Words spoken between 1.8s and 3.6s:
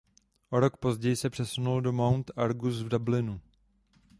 do Mount Argus v Dublinu.